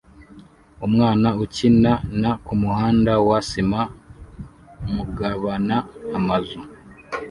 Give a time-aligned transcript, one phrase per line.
[0.85, 3.81] Umwana ukina na kumuhanda wa sima
[4.93, 5.75] mugabana
[6.17, 6.59] amazu